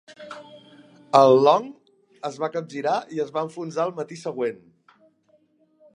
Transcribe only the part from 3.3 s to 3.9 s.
va enfonsar